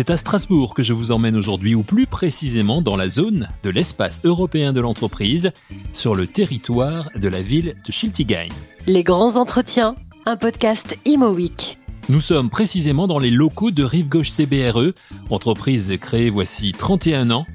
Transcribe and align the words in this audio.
C'est 0.00 0.08
à 0.08 0.16
Strasbourg 0.16 0.72
que 0.72 0.82
je 0.82 0.94
vous 0.94 1.10
emmène 1.10 1.36
aujourd'hui, 1.36 1.74
ou 1.74 1.82
plus 1.82 2.06
précisément 2.06 2.80
dans 2.80 2.96
la 2.96 3.08
zone 3.08 3.48
de 3.62 3.70
l'espace 3.70 4.20
européen 4.24 4.72
de 4.72 4.80
l'entreprise, 4.80 5.52
sur 5.92 6.14
le 6.14 6.26
territoire 6.26 7.10
de 7.16 7.28
la 7.28 7.42
ville 7.42 7.74
de 7.84 7.92
Schiltigheim. 7.92 8.48
Les 8.86 9.02
grands 9.02 9.36
entretiens, 9.36 9.94
un 10.24 10.36
podcast 10.36 10.96
Imo 11.04 11.30
Week. 11.32 11.78
Nous 12.08 12.22
sommes 12.22 12.48
précisément 12.48 13.08
dans 13.08 13.18
les 13.18 13.30
locaux 13.30 13.70
de 13.72 13.84
Rive 13.84 14.08
Gauche 14.08 14.30
CBRE, 14.30 14.94
entreprise 15.28 15.94
créée 16.00 16.30
voici 16.30 16.72
31 16.72 17.30
ans. 17.30 17.46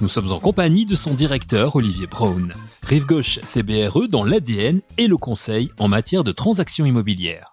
Nous 0.00 0.08
sommes 0.08 0.30
en 0.30 0.38
compagnie 0.38 0.86
de 0.86 0.94
son 0.94 1.14
directeur 1.14 1.74
Olivier 1.74 2.06
Braun. 2.06 2.50
Rive 2.84 3.06
Gauche 3.06 3.40
CBRE 3.42 4.08
dans 4.08 4.22
l'ADN 4.22 4.82
et 4.98 5.08
le 5.08 5.16
conseil 5.16 5.70
en 5.80 5.88
matière 5.88 6.22
de 6.22 6.30
transactions 6.30 6.86
immobilières. 6.86 7.50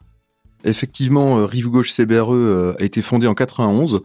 Effectivement, 0.65 1.37
euh, 1.37 1.45
Rive 1.45 1.69
Gauche 1.69 1.91
CBRE 1.91 2.33
euh, 2.33 2.75
a 2.79 2.83
été 2.83 3.01
fondée 3.01 3.27
en 3.27 3.35
91 3.35 4.01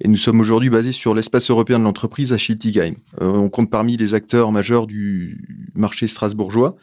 et 0.00 0.08
nous 0.08 0.16
sommes 0.16 0.40
aujourd'hui 0.40 0.70
basés 0.70 0.92
sur 0.92 1.14
l'espace 1.14 1.50
européen 1.50 1.78
de 1.78 1.84
l'entreprise 1.84 2.32
à 2.32 2.38
Schiltigheim. 2.38 2.94
Euh, 3.20 3.28
on 3.28 3.50
compte 3.50 3.70
parmi 3.70 3.96
les 3.96 4.14
acteurs 4.14 4.50
majeurs 4.50 4.86
du 4.86 5.70
marché 5.74 6.08
strasbourgeois 6.08 6.76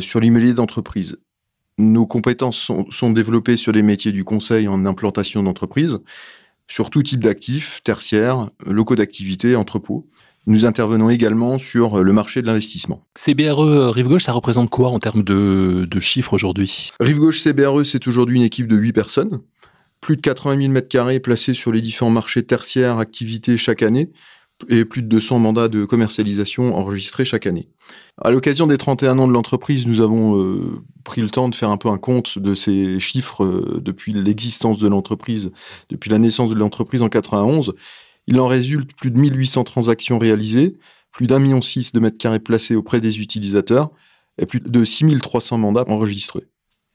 sur 0.00 0.18
l'immobilier 0.18 0.52
d'entreprise. 0.52 1.16
Nos 1.78 2.06
compétences 2.06 2.58
sont, 2.58 2.90
sont, 2.90 3.12
développées 3.12 3.56
sur 3.56 3.70
les 3.70 3.82
métiers 3.82 4.10
du 4.10 4.24
conseil 4.24 4.66
en 4.66 4.84
implantation 4.84 5.44
d'entreprise, 5.44 6.00
sur 6.66 6.90
tout 6.90 7.04
type 7.04 7.22
d'actifs, 7.22 7.82
tertiaires, 7.84 8.50
locaux 8.66 8.96
d'activité, 8.96 9.54
entrepôts. 9.54 10.08
Nous 10.46 10.64
intervenons 10.64 11.10
également 11.10 11.58
sur 11.58 12.02
le 12.04 12.12
marché 12.12 12.40
de 12.40 12.46
l'investissement. 12.46 13.04
CBRE 13.16 13.90
Rive 13.92 14.06
Gauche, 14.06 14.22
ça 14.22 14.32
représente 14.32 14.70
quoi 14.70 14.90
en 14.90 14.98
termes 14.98 15.24
de, 15.24 15.86
de 15.90 16.00
chiffres 16.00 16.34
aujourd'hui? 16.34 16.90
Rive 17.00 17.18
Gauche 17.18 17.40
CBRE, 17.40 17.84
c'est 17.84 18.06
aujourd'hui 18.06 18.36
une 18.36 18.44
équipe 18.44 18.68
de 18.68 18.76
8 18.76 18.92
personnes, 18.92 19.40
plus 20.00 20.16
de 20.16 20.20
80 20.20 20.58
000 20.58 20.72
mètres 20.72 20.88
carrés 20.88 21.18
placés 21.18 21.52
sur 21.52 21.72
les 21.72 21.80
différents 21.80 22.10
marchés 22.10 22.44
tertiaires, 22.44 22.98
activités 22.98 23.58
chaque 23.58 23.82
année, 23.82 24.12
et 24.68 24.84
plus 24.84 25.02
de 25.02 25.08
200 25.08 25.38
mandats 25.38 25.68
de 25.68 25.84
commercialisation 25.84 26.76
enregistrés 26.76 27.24
chaque 27.24 27.46
année. 27.46 27.68
À 28.22 28.30
l'occasion 28.30 28.66
des 28.66 28.78
31 28.78 29.18
ans 29.18 29.28
de 29.28 29.32
l'entreprise, 29.32 29.86
nous 29.86 30.00
avons 30.00 30.40
euh, 30.40 30.80
pris 31.04 31.20
le 31.20 31.28
temps 31.28 31.48
de 31.48 31.54
faire 31.54 31.70
un 31.70 31.76
peu 31.76 31.88
un 31.88 31.98
compte 31.98 32.38
de 32.38 32.54
ces 32.54 32.98
chiffres 33.00 33.44
euh, 33.44 33.80
depuis 33.82 34.12
l'existence 34.12 34.78
de 34.78 34.88
l'entreprise, 34.88 35.50
depuis 35.90 36.10
la 36.10 36.18
naissance 36.18 36.50
de 36.50 36.54
l'entreprise 36.54 37.02
en 37.02 37.08
91, 37.08 37.74
il 38.26 38.40
en 38.40 38.46
résulte 38.46 38.94
plus 38.94 39.10
de 39.10 39.18
1800 39.18 39.64
transactions 39.64 40.18
réalisées, 40.18 40.76
plus 41.12 41.26
d'un 41.26 41.38
million 41.38 41.62
six 41.62 41.92
de 41.92 42.00
mètres 42.00 42.18
carrés 42.18 42.40
placés 42.40 42.74
auprès 42.76 43.00
des 43.00 43.20
utilisateurs 43.20 43.90
et 44.38 44.46
plus 44.46 44.60
de 44.60 44.84
6300 44.84 45.58
mandats 45.58 45.84
enregistrés. 45.88 46.46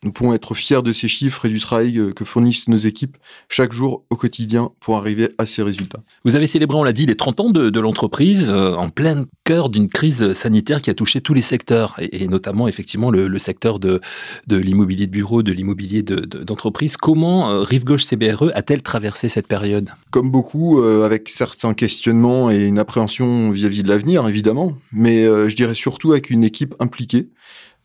Nous 0.03 0.11
pouvons 0.11 0.33
être 0.33 0.55
fiers 0.55 0.81
de 0.81 0.93
ces 0.93 1.07
chiffres 1.07 1.45
et 1.45 1.49
du 1.49 1.59
travail 1.59 1.99
euh, 1.99 2.11
que 2.11 2.25
fournissent 2.25 2.67
nos 2.67 2.77
équipes 2.77 3.17
chaque 3.49 3.71
jour 3.71 4.03
au 4.09 4.15
quotidien 4.15 4.71
pour 4.79 4.97
arriver 4.97 5.29
à 5.37 5.45
ces 5.45 5.61
résultats. 5.61 5.99
Vous 6.25 6.35
avez 6.35 6.47
célébré, 6.47 6.75
on 6.75 6.83
l'a 6.83 6.91
dit, 6.91 7.05
les 7.05 7.13
30 7.13 7.39
ans 7.39 7.49
de, 7.51 7.69
de 7.69 7.79
l'entreprise 7.79 8.49
euh, 8.49 8.73
en 8.73 8.89
plein 8.89 9.25
cœur 9.43 9.69
d'une 9.69 9.89
crise 9.89 10.33
sanitaire 10.33 10.81
qui 10.81 10.89
a 10.89 10.95
touché 10.95 11.21
tous 11.21 11.35
les 11.35 11.43
secteurs 11.43 11.93
et, 11.99 12.23
et 12.23 12.27
notamment 12.27 12.67
effectivement 12.67 13.11
le, 13.11 13.27
le, 13.27 13.37
secteur 13.37 13.77
de, 13.77 14.01
de 14.47 14.57
l'immobilier 14.57 15.05
de 15.05 15.11
bureau, 15.11 15.43
de 15.43 15.51
l'immobilier 15.51 16.01
d'entreprise. 16.01 16.93
De, 16.93 16.97
Comment 16.97 17.51
euh, 17.51 17.61
Rive 17.61 17.83
Gauche 17.83 18.05
CBRE 18.05 18.49
a-t-elle 18.55 18.81
traversé 18.81 19.29
cette 19.29 19.47
période? 19.47 19.91
Comme 20.09 20.31
beaucoup, 20.31 20.81
euh, 20.81 21.05
avec 21.05 21.29
certains 21.29 21.75
questionnements 21.75 22.49
et 22.49 22.65
une 22.65 22.79
appréhension 22.79 23.51
vis-à-vis 23.51 23.81
-vis 23.81 23.83
de 23.83 23.89
l'avenir, 23.89 24.27
évidemment, 24.27 24.75
mais 24.91 25.25
je 25.25 25.55
dirais 25.55 25.75
surtout 25.75 26.11
avec 26.11 26.31
une 26.31 26.43
équipe 26.43 26.73
impliquée 26.79 27.29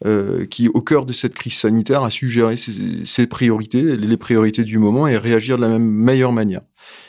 euh, 0.05 0.45
qui, 0.45 0.69
au 0.69 0.83
cœur 0.83 1.07
de 1.07 1.13
cette 1.13 1.35
crise 1.35 1.55
sanitaire, 1.55 2.03
a 2.03 2.11
su 2.11 2.29
gérer 2.29 2.57
ses, 2.57 3.07
ses, 3.07 3.27
priorités, 3.27 3.97
les 3.97 4.17
priorités 4.17 4.65
du 4.65 4.79
moment 4.79 5.07
et 5.07 5.17
réagir 5.17 5.57
de 5.57 5.63
la 5.63 5.71
même 5.71 5.89
meilleure 5.89 6.33
manière. 6.33 6.61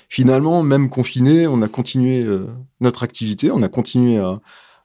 Finalement, 0.10 0.64
même 0.64 0.90
confiné, 0.90 1.48
on 1.48 1.62
a 1.62 1.68
continué 1.68 2.24
euh, 2.24 2.46
notre 2.80 3.04
activité, 3.04 3.52
on 3.52 3.62
a 3.62 3.68
continué 3.68 4.20
à, 4.20 4.40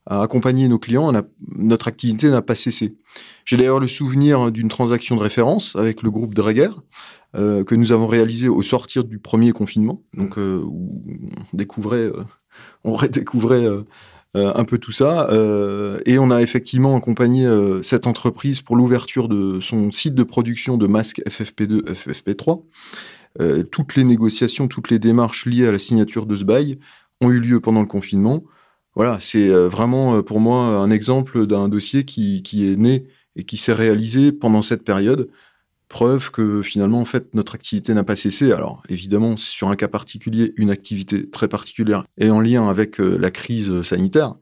à 0.07 0.23
accompagner 0.23 0.67
nos 0.69 0.79
clients, 0.79 1.15
a, 1.15 1.23
notre 1.57 1.87
activité 1.87 2.29
n'a 2.29 2.43
pas 2.43 2.57
cessé. 2.57 2.97
J'ai 3.45 3.57
d'ailleurs 3.57 3.79
le 3.79 3.89
souvenir 3.89 4.51
d'une 4.51 4.69
transaction 4.69 5.17
de 5.17 5.21
référence 5.21 5.77
avec 5.77 6.03
le 6.03 6.11
groupe 6.11 6.35
Dreger, 6.35 6.71
euh, 7.37 7.63
que 7.63 7.75
nous 7.77 7.93
avons 7.93 8.09
réalisé 8.09 8.49
au 8.49 8.63
sortir 8.63 9.05
du 9.05 9.19
premier 9.19 9.53
confinement, 9.53 10.03
donc 10.15 10.39
euh, 10.39 10.61
où 10.65 11.05
on 11.53 11.57
découvrait, 11.57 12.11
on 12.83 12.95
redécouvrait 12.95 13.67
un 14.35 14.65
peu 14.65 14.79
tout 14.79 14.93
ça. 14.93 15.29
Euh, 15.31 16.01
et 16.07 16.19
on 16.19 16.31
a 16.31 16.41
effectivement 16.41 16.97
accompagné 16.97 17.47
euh, 17.47 17.83
cette 17.83 18.07
entreprise 18.07 18.61
pour 18.61 18.77
l'ouverture 18.77 19.29
de 19.29 19.61
son 19.61 19.93
site 19.93 20.15
de 20.15 20.23
production 20.23 20.79
de 20.79 20.87
masques 20.87 21.23
FFP2, 21.29 21.83
FFP3. 21.85 22.63
toutes 23.71 23.97
les 23.97 24.05
négociations, 24.05 24.69
toutes 24.69 24.91
les 24.91 24.99
démarches 24.99 25.47
liées 25.47 25.67
à 25.67 25.73
la 25.73 25.79
signature 25.79 26.27
de 26.27 26.37
ce 26.37 26.45
bail 26.45 26.79
ont 27.21 27.31
eu 27.31 27.41
lieu 27.41 27.61
pendant 27.61 27.81
le 27.81 27.87
confinement. 27.87 28.43
Voilà, 28.95 29.19
c'est 29.21 29.49
vraiment 29.49 30.23
pour 30.23 30.39
moi 30.39 30.65
un 30.65 30.91
exemple 30.91 31.47
d'un 31.47 31.69
dossier 31.69 32.05
qui, 32.05 32.43
qui 32.43 32.71
est 32.71 32.77
né 32.77 33.07
et 33.37 33.45
qui 33.45 33.57
s'est 33.57 33.73
réalisé 33.73 34.33
pendant 34.33 34.61
cette 34.61 34.85
période 34.85 35.31
preuve 35.93 36.33
que 36.33 36.63
finalement, 36.63 37.01
en 37.01 37.05
fait, 37.05 37.35
notre 37.35 37.55
activité 37.55 37.95
n'a 37.95 38.03
pas 38.03 38.17
cessé. 38.17 38.51
Alors, 38.51 38.83
évidemment, 38.89 39.37
sur 39.37 39.69
un 39.69 39.77
cas 39.77 39.87
particulier, 39.87 40.55
une 40.57 40.71
activité 40.71 41.31
très 41.31 41.47
particulière 41.47 42.05
et 42.19 42.31
en 42.31 42.41
lien 42.41 42.69
avec 42.69 43.01
euh, 43.01 43.17
la 43.19 43.31
crise 43.31 43.83
sanitaire. 43.83 44.35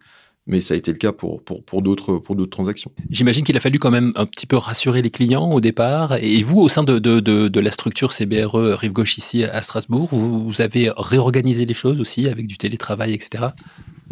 Mais 0.47 0.61
ça 0.61 0.75
a 0.75 0.77
été 0.77 0.91
le 0.91 0.97
cas 0.97 1.13
pour, 1.13 1.43
pour, 1.43 1.83
d'autres 1.83 2.17
pour 2.17 2.35
d'autres 2.35 2.51
transactions. 2.51 2.91
J'imagine 3.11 3.45
qu'il 3.45 3.57
a 3.57 3.61
fallu 3.61 3.79
quand 3.79 3.91
même 3.91 4.13
un 4.17 4.27
petit 4.27 4.47
peu 4.47 4.57
rassurer 4.57 5.03
les 5.03 5.11
clients 5.11 5.51
au 5.51 5.61
départ. 5.61 6.17
Et 6.17 6.43
vous, 6.43 6.61
au 6.61 6.69
sein 6.69 6.83
de, 6.83 6.99
de, 6.99 7.21
de, 7.21 7.61
la 7.61 7.71
structure 7.71 8.13
CBRE 8.13 8.79
Rive 8.79 8.93
Gauche 8.93 9.19
ici 9.19 9.45
à 9.45 9.61
Strasbourg, 9.63 10.09
vous 10.11 10.61
avez 10.61 10.91
réorganisé 10.97 11.67
les 11.67 11.75
choses 11.75 12.01
aussi 12.01 12.27
avec 12.27 12.47
du 12.47 12.57
télétravail, 12.57 13.13
etc. 13.13 13.49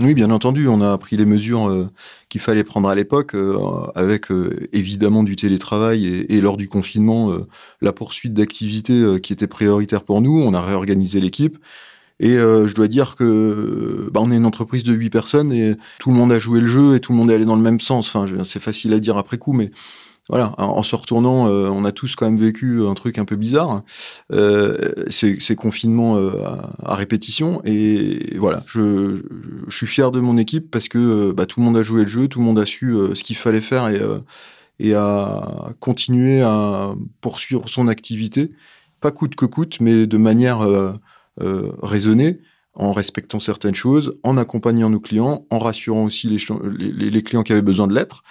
Oui, 0.00 0.14
bien 0.14 0.30
entendu, 0.30 0.68
on 0.68 0.80
a 0.80 0.96
pris 0.96 1.16
les 1.16 1.24
mesures 1.24 1.68
euh, 1.68 1.90
qu'il 2.28 2.40
fallait 2.40 2.62
prendre 2.62 2.88
à 2.88 2.94
l'époque, 2.94 3.34
euh, 3.34 3.58
avec 3.96 4.30
euh, 4.30 4.68
évidemment 4.72 5.24
du 5.24 5.34
télétravail 5.34 6.06
et, 6.28 6.40
lors 6.40 6.56
du 6.56 6.68
confinement, 6.68 7.32
la 7.80 7.92
poursuite 7.92 8.32
d'activités 8.32 9.20
qui 9.20 9.32
était 9.32 9.48
prioritaire 9.48 10.04
pour 10.04 10.20
nous. 10.20 10.40
On 10.40 10.54
a 10.54 10.60
réorganisé 10.60 11.20
l'équipe. 11.20 11.58
Et 12.20 12.36
je 12.36 12.74
dois 12.74 12.88
dire 12.88 13.16
que 13.16 14.08
bah, 14.12 14.20
on 14.22 14.30
est 14.32 14.36
une 14.36 14.46
entreprise 14.46 14.82
de 14.82 14.92
huit 14.92 15.10
personnes 15.10 15.52
et 15.52 15.76
tout 15.98 16.10
le 16.10 16.16
monde 16.16 16.32
a 16.32 16.38
joué 16.38 16.60
le 16.60 16.66
jeu 16.66 16.96
et 16.96 17.00
tout 17.00 17.12
le 17.12 17.18
monde 17.18 17.30
est 17.30 17.34
allé 17.34 17.44
dans 17.44 17.56
le 17.56 17.62
même 17.62 17.80
sens. 17.80 18.14
Enfin, 18.14 18.26
c'est 18.44 18.62
facile 18.62 18.92
à 18.92 19.00
dire 19.00 19.16
après 19.16 19.38
coup, 19.38 19.52
mais 19.52 19.70
voilà, 20.28 20.52
en 20.58 20.82
se 20.82 20.94
retournant, 20.94 21.48
euh, 21.48 21.68
on 21.68 21.86
a 21.86 21.92
tous 21.92 22.14
quand 22.14 22.26
même 22.26 22.38
vécu 22.38 22.82
un 22.86 22.92
truc 22.92 23.16
un 23.16 23.24
peu 23.24 23.36
bizarre, 23.36 23.82
euh, 24.30 24.76
ces, 25.08 25.40
ces 25.40 25.56
confinements 25.56 26.16
euh, 26.16 26.30
à, 26.44 26.92
à, 26.92 26.94
répétition. 26.96 27.62
Et 27.64 28.36
voilà, 28.36 28.62
je, 28.66 29.22
je, 29.68 29.76
suis 29.76 29.86
fier 29.86 30.12
de 30.12 30.20
mon 30.20 30.36
équipe 30.36 30.70
parce 30.70 30.88
que 30.88 31.32
bah, 31.32 31.46
tout 31.46 31.60
le 31.60 31.64
monde 31.64 31.78
a 31.78 31.82
joué 31.82 32.02
le 32.02 32.08
jeu, 32.08 32.28
tout 32.28 32.40
le 32.40 32.44
monde 32.44 32.58
a 32.58 32.66
su 32.66 32.94
ce 33.14 33.24
qu'il 33.24 33.36
fallait 33.36 33.62
faire 33.62 33.88
et, 33.88 34.00
et 34.80 34.94
a 34.94 35.70
continué 35.80 36.42
à 36.42 36.94
poursuivre 37.22 37.66
son 37.66 37.88
activité, 37.88 38.52
pas 39.00 39.12
coûte 39.12 39.34
que 39.34 39.46
coûte, 39.46 39.78
mais 39.80 40.06
de 40.06 40.16
manière 40.18 40.60
raisonnée 41.82 42.40
en 42.74 42.92
respectant 42.92 43.40
certaines 43.40 43.74
choses, 43.74 44.18
en 44.22 44.36
accompagnant 44.36 44.90
nos 44.90 45.00
clients, 45.00 45.46
en 45.50 45.58
rassurant 45.58 46.04
aussi 46.04 46.28
les, 46.28 46.38
les, 46.78 47.10
les 47.10 47.22
clients 47.22 47.42
qui 47.42 47.52
avaient 47.52 47.62
besoin 47.62 47.86
de 47.86 47.94
l'être 47.94 48.22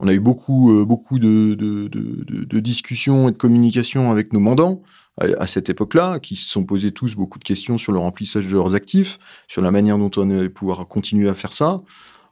on 0.00 0.08
a 0.08 0.12
eu 0.12 0.20
beaucoup, 0.20 0.72
euh, 0.72 0.84
beaucoup 0.84 1.18
de, 1.18 1.54
de, 1.54 1.88
de, 1.88 2.44
de, 2.44 2.60
discussions 2.60 3.28
et 3.28 3.32
de 3.32 3.36
communications 3.36 4.10
avec 4.10 4.32
nos 4.32 4.40
mandants 4.40 4.82
à, 5.20 5.46
cette 5.48 5.68
époque-là, 5.68 6.20
qui 6.20 6.36
se 6.36 6.48
sont 6.48 6.62
posés 6.64 6.92
tous 6.92 7.16
beaucoup 7.16 7.40
de 7.40 7.44
questions 7.44 7.76
sur 7.76 7.90
le 7.90 7.98
remplissage 7.98 8.46
de 8.46 8.52
leurs 8.52 8.74
actifs, 8.74 9.18
sur 9.48 9.62
la 9.62 9.72
manière 9.72 9.98
dont 9.98 10.10
on 10.16 10.30
allait 10.30 10.48
pouvoir 10.48 10.86
continuer 10.86 11.28
à 11.28 11.34
faire 11.34 11.52
ça. 11.52 11.82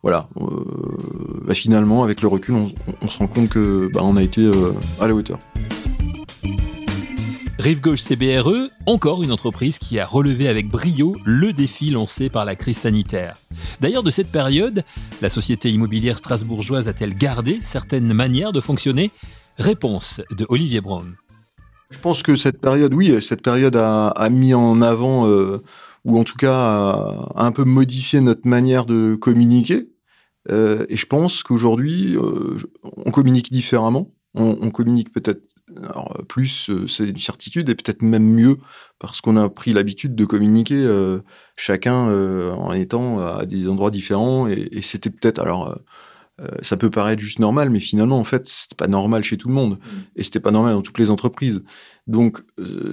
Voilà. 0.03 0.29
Euh, 0.37 0.45
bah 1.45 1.55
finalement, 1.55 2.05
avec 2.05 2.23
le 2.23 2.29
recul, 2.29 2.55
on, 3.01 3.09
se 3.09 3.19
rend 3.19 3.27
compte 3.27 3.49
que 3.49 3.91
bah, 3.93 4.03
on 4.05 4.17
a 4.17 4.23
été 4.23 4.43
euh, 4.43 4.73
à 5.01 5.09
la 5.09 5.15
hauteur. 5.15 5.41
Rive 7.67 7.81
Gauche 7.81 8.03
CBRE, 8.03 8.69
encore 8.87 9.25
une 9.25 9.33
entreprise 9.33 9.81
qui 9.81 9.99
a 9.99 10.07
relevé 10.07 10.47
avec 10.47 10.69
brio 10.69 11.17
le 11.25 11.53
défi 11.53 11.91
lancé 11.91 12.31
par 12.31 12.45
la 12.45 12.55
crise 12.55 12.79
sanitaire. 12.79 13.39
D'ailleurs, 13.81 14.05
de 14.05 14.11
cette 14.13 14.31
période, 14.31 14.85
la 15.21 15.29
société 15.29 15.69
immobilière 15.69 16.17
strasbourgeoise 16.17 16.87
a-t-elle 16.87 17.17
gardé 17.17 17.59
certaines 17.63 18.13
manières 18.13 18.53
de 18.53 18.61
fonctionner? 18.61 19.11
Réponse 19.59 20.21
de 20.31 20.47
Olivier 20.49 20.81
Braun. 20.81 21.15
Je 21.91 21.99
pense 21.99 22.23
que 22.23 22.37
cette 22.37 22.61
période, 22.61 22.95
oui, 22.95 23.21
cette 23.21 23.43
période 23.43 23.75
a, 23.75 24.29
mis 24.31 24.55
en 24.55 24.81
avant, 24.81 25.27
euh, 25.27 25.61
ou 26.05 26.21
en 26.21 26.23
tout 26.23 26.37
cas 26.37 26.55
a, 26.55 27.33
un 27.35 27.51
peu 27.51 27.65
modifié 27.65 28.21
notre 28.21 28.47
manière 28.47 28.87
de 28.87 29.17
communiquer. 29.17 29.89
Euh, 30.53 30.87
et 30.89 30.97
je 30.97 31.07
pense 31.07 31.43
qu'aujourd'hui, 31.43 32.17
euh, 32.17 32.59
on 32.85 33.11
communique 33.11 33.51
différemment. 33.51 34.13
On 34.35 34.71
communique 34.71 35.13
peut-être 35.13 35.41
alors, 35.83 36.25
plus, 36.29 36.71
euh, 36.71 36.87
c'est 36.89 37.09
une 37.09 37.19
certitude, 37.19 37.69
et 37.69 37.75
peut-être 37.75 38.03
même 38.03 38.25
mieux, 38.25 38.59
parce 38.99 39.21
qu'on 39.21 39.37
a 39.37 39.49
pris 39.49 39.73
l'habitude 39.73 40.15
de 40.15 40.25
communiquer 40.25 40.77
euh, 40.77 41.21
chacun 41.57 42.09
euh, 42.09 42.53
en 42.53 42.73
étant 42.73 43.21
à 43.21 43.47
des 43.47 43.69
endroits 43.69 43.91
différents, 43.91 44.49
et, 44.49 44.69
et 44.73 44.83
c'était 44.83 45.11
peut-être, 45.11 45.39
alors, 45.41 45.77
ça 46.61 46.77
peut 46.77 46.91
paraître 46.91 47.23
juste 47.23 47.39
normal, 47.39 47.71
mais 47.71 47.81
finalement, 47.81 48.19
en 48.19 48.25
fait, 48.25 48.47
c'est 48.47 48.75
pas 48.75 48.89
normal 48.89 49.25
chez 49.25 49.39
tout 49.39 49.49
le 49.49 49.55
monde. 49.55 49.79
Mmh. 49.79 49.99
Et 50.17 50.23
c'était 50.23 50.39
pas 50.39 50.51
normal 50.51 50.75
dans 50.75 50.83
toutes 50.83 50.99
les 50.99 51.09
entreprises. 51.09 51.65
Donc, 52.07 52.43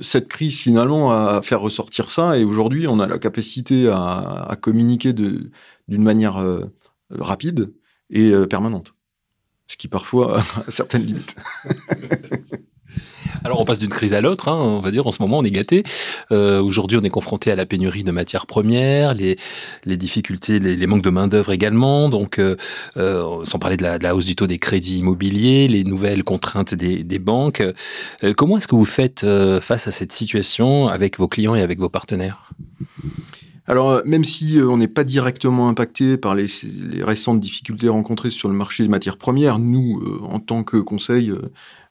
cette 0.01 0.29
crise, 0.29 0.57
finalement, 0.57 1.11
a 1.11 1.41
fait 1.41 1.55
ressortir 1.55 2.09
ça. 2.09 2.37
Et 2.37 2.45
aujourd'hui, 2.45 2.87
on 2.87 3.01
a 3.01 3.05
la 3.05 3.17
capacité 3.17 3.89
à, 3.89 4.45
à 4.47 4.55
communiquer 4.55 5.11
d'une 5.11 5.51
manière 5.89 6.41
rapide 7.09 7.73
et 8.09 8.31
permanente. 8.49 8.93
Ce 9.67 9.77
qui, 9.77 9.87
parfois, 9.87 10.39
a 10.67 10.71
certaines 10.71 11.03
limites. 11.03 11.35
Alors 13.45 13.59
on 13.59 13.65
passe 13.65 13.79
d'une 13.79 13.89
crise 13.89 14.13
à 14.13 14.21
l'autre, 14.21 14.47
hein, 14.47 14.57
on 14.57 14.79
va 14.79 14.89
dire 14.89 15.05
en 15.05 15.11
ce 15.11 15.21
moment 15.21 15.39
on 15.39 15.43
est 15.43 15.51
gâté. 15.51 15.83
Euh, 16.31 16.61
Aujourd'hui 16.61 16.97
on 16.97 17.01
est 17.01 17.09
confronté 17.09 17.51
à 17.51 17.55
la 17.57 17.65
pénurie 17.65 18.03
de 18.05 18.11
matières 18.11 18.45
premières, 18.45 19.13
les, 19.13 19.37
les 19.85 19.97
difficultés, 19.97 20.59
les, 20.59 20.77
les, 20.77 20.87
manques 20.87 21.01
de 21.03 21.09
main 21.09 21.27
d'œuvre 21.27 21.51
également. 21.51 22.07
Donc 22.07 22.39
euh, 22.39 22.55
euh, 22.95 23.43
sans 23.43 23.59
parler 23.59 23.75
de 23.75 23.83
la, 23.83 23.99
de 23.99 24.03
la, 24.03 24.15
hausse 24.15 24.25
du 24.25 24.35
taux 24.35 24.47
des 24.47 24.59
crédits 24.59 24.99
immobiliers, 24.99 25.67
les 25.67 25.83
nouvelles 25.83 26.23
contraintes 26.23 26.73
des, 26.73 27.03
des 27.03 27.19
banques. 27.19 27.61
Euh, 28.23 28.33
comment 28.33 28.57
est-ce 28.57 28.67
que 28.67 28.75
vous 28.75 28.85
faites 28.85 29.25
euh, 29.25 29.59
face 29.59 29.87
à 29.87 29.91
cette 29.91 30.13
situation 30.13 30.87
avec 30.87 31.19
vos 31.19 31.27
clients 31.27 31.55
et 31.55 31.61
avec 31.61 31.79
vos 31.79 31.89
partenaires? 31.89 32.53
Alors, 33.67 33.91
euh, 33.91 34.01
même 34.05 34.23
si 34.23 34.59
on 34.61 34.77
n'est 34.77 34.87
pas 34.87 35.03
directement 35.03 35.69
impacté 35.69 36.17
par 36.17 36.35
les, 36.35 36.47
les, 36.63 37.03
récentes 37.03 37.39
difficultés 37.39 37.89
rencontrées 37.89 38.29
sur 38.29 38.47
le 38.47 38.55
marché 38.55 38.83
des 38.83 38.89
matières 38.89 39.17
premières, 39.17 39.59
nous, 39.59 40.01
en 40.29 40.39
tant 40.39 40.63
que 40.63 40.77
conseil, 40.77 41.33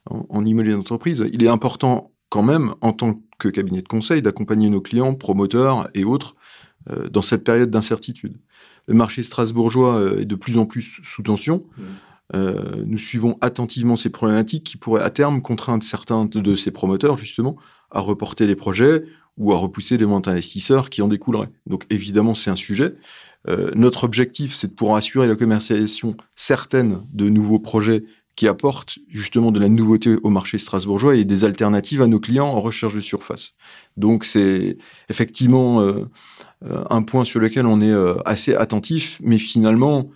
en, 0.06 0.44
immobilier 0.44 0.74
d'entreprise, 0.74 1.24
il 1.32 1.42
est 1.44 1.48
important 1.48 2.12
quand 2.28 2.42
même, 2.42 2.74
en 2.80 2.92
tant 2.92 3.20
que 3.38 3.48
cabinet 3.48 3.82
de 3.82 3.88
conseil, 3.88 4.22
d'accompagner 4.22 4.68
nos 4.70 4.80
clients, 4.80 5.14
promoteurs 5.14 5.88
et 5.94 6.04
autres 6.04 6.34
euh, 6.90 7.08
dans 7.08 7.22
cette 7.22 7.44
période 7.44 7.70
d'incertitude. 7.70 8.38
Le 8.86 8.94
marché 8.94 9.22
strasbourgeois 9.22 9.96
euh, 9.96 10.20
est 10.20 10.24
de 10.24 10.34
plus 10.34 10.58
en 10.58 10.66
plus 10.66 11.00
sous 11.04 11.22
tension. 11.22 11.64
Mmh. 11.76 11.82
Euh, 12.34 12.84
nous 12.86 12.98
suivons 12.98 13.36
attentivement 13.40 13.96
ces 13.96 14.10
problématiques 14.10 14.64
qui 14.64 14.76
pourraient 14.76 15.02
à 15.02 15.10
terme 15.10 15.42
contraindre 15.42 15.84
certains 15.84 16.24
de 16.24 16.56
ces 16.56 16.70
promoteurs, 16.70 17.18
justement, 17.18 17.56
à 17.90 18.00
reporter 18.00 18.46
les 18.46 18.56
projets 18.56 19.04
ou 19.36 19.52
à 19.52 19.58
repousser 19.58 19.98
les 19.98 20.04
ventes 20.04 20.28
investisseurs 20.28 20.90
qui 20.90 21.02
en 21.02 21.08
découleraient. 21.08 21.50
Donc 21.66 21.86
évidemment, 21.90 22.34
c'est 22.34 22.50
un 22.50 22.56
sujet. 22.56 22.96
Euh, 23.48 23.70
notre 23.74 24.04
objectif, 24.04 24.54
c'est 24.54 24.68
de 24.68 24.72
pouvoir 24.72 24.96
assurer 24.96 25.26
la 25.26 25.36
commercialisation 25.36 26.16
certaine 26.34 27.00
de 27.12 27.28
nouveaux 27.28 27.58
projets 27.58 28.04
qui 28.36 28.48
apporte 28.48 28.98
justement 29.08 29.52
de 29.52 29.60
la 29.60 29.68
nouveauté 29.68 30.16
au 30.22 30.30
marché 30.30 30.58
strasbourgeois 30.58 31.16
et 31.16 31.24
des 31.24 31.44
alternatives 31.44 32.02
à 32.02 32.06
nos 32.06 32.20
clients 32.20 32.46
en 32.46 32.60
recherche 32.60 32.94
de 32.94 33.00
surface. 33.00 33.52
Donc 33.96 34.24
c'est 34.24 34.78
effectivement 35.08 35.80
euh, 35.80 36.06
euh, 36.64 36.84
un 36.90 37.02
point 37.02 37.24
sur 37.24 37.40
lequel 37.40 37.66
on 37.66 37.80
est 37.80 37.90
euh, 37.90 38.14
assez 38.24 38.54
attentif, 38.54 39.18
mais 39.22 39.38
finalement 39.38 40.10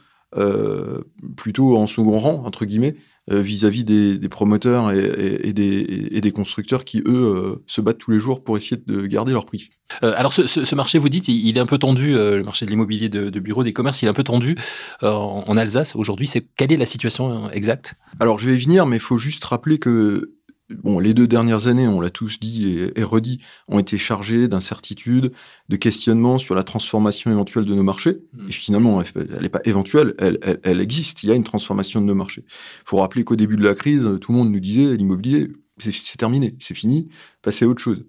plutôt 1.37 1.79
en 1.79 1.87
second 1.87 2.19
rang, 2.19 2.43
entre 2.45 2.67
guillemets, 2.67 2.95
euh, 3.33 3.43
vis-à-vis 3.43 3.83
des, 3.83 4.19
des, 4.19 4.29
promoteurs 4.29 4.93
et, 4.93 4.99
et, 4.99 5.49
et, 5.49 5.53
des, 5.53 6.09
et, 6.13 6.21
des, 6.21 6.31
constructeurs 6.31 6.85
qui, 6.85 7.01
eux, 7.01 7.05
euh, 7.09 7.65
se 7.67 7.81
battent 7.81 7.99
tous 7.99 8.13
les 8.13 8.21
jours 8.21 8.45
pour 8.45 8.57
essayer 8.57 8.81
de 8.87 9.05
garder 9.07 9.33
leur 9.33 9.47
prix. 9.47 9.71
Euh, 10.05 10.15
alors, 10.17 10.33
ce, 10.33 10.47
ce, 10.47 10.65
ce, 10.65 10.75
marché, 10.77 10.99
vous 10.99 11.09
dites, 11.09 11.27
il 11.27 11.57
est 11.57 11.61
un 11.61 11.67
peu 11.67 11.77
tendu, 11.77 12.13
le 12.13 12.45
marché 12.45 12.67
de 12.67 12.71
l'immobilier 12.71 13.09
de, 13.09 13.29
de, 13.29 13.41
bureau, 13.41 13.65
des 13.65 13.73
commerces, 13.73 14.01
il 14.03 14.07
est 14.07 14.09
un 14.09 14.15
peu 14.15 14.23
tendu 14.23 14.55
en, 15.03 15.43
en, 15.45 15.57
Alsace 15.57 15.97
aujourd'hui. 15.97 16.29
C'est 16.29 16.47
Quelle 16.57 16.71
est 16.71 16.77
la 16.77 16.87
situation 16.87 17.51
exacte? 17.51 17.95
Alors, 18.21 18.39
je 18.39 18.47
vais 18.47 18.55
y 18.55 18.61
venir, 18.61 18.87
mais 18.87 18.97
il 18.97 19.03
faut 19.03 19.19
juste 19.19 19.45
rappeler 19.45 19.79
que 19.79 20.36
bon, 20.71 20.99
les 20.99 21.15
deux 21.15 21.27
dernières 21.27 21.67
années, 21.67 21.87
on 21.89 22.01
l'a 22.01 22.11
tous 22.11 22.41
dit 22.41 22.79
et, 22.79 23.01
et, 23.01 23.03
redit, 23.05 23.41
ont 23.69 23.79
été 23.79 23.99
chargées 23.99 24.49
d'incertitudes, 24.49 25.33
de 25.69 25.77
questionnements 25.77 26.39
sur 26.39 26.55
la 26.55 26.65
transformation 26.65 27.31
éventuelle 27.31 27.65
de 27.65 27.75
nos 27.75 27.83
marchés. 27.83 28.19
Mmh. 28.33 28.49
Et 28.49 28.53
finalement, 28.53 29.03
elle 29.03 29.43
n'est 29.43 29.49
pas 29.49 29.61
éventuelle, 29.65 30.15
elle, 30.19 30.39
elle, 30.43 30.61
elle, 30.63 30.81
existe. 30.81 31.23
Il 31.23 31.29
y 31.29 31.33
a 31.33 31.35
une 31.35 31.45
transformation 31.45 32.01
de 32.01 32.07
nos 32.07 32.15
marchés. 32.15 32.45
Il 32.47 32.89
faut 32.89 32.99
rappeler 32.99 33.25
qu'au 33.25 33.37
début 33.37 33.57
de 33.57 33.65
la 33.65 33.75
crise, 33.75 34.09
tout 34.21 34.33
le 34.33 34.39
monde 34.39 34.51
nous 34.51 34.61
disait 34.61 34.97
l'immobilier, 34.97 35.49
c'est 35.79 36.17
terminé, 36.17 36.57
c'est 36.59 36.75
fini, 36.75 37.11
passez 37.43 37.65
à 37.65 37.69
autre 37.69 37.83
chose. 37.83 38.05